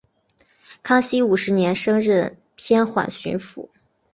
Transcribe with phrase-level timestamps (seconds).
[0.81, 3.69] 康熙五十年升任偏沅巡抚。